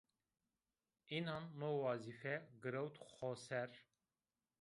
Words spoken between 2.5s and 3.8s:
girewt xo ser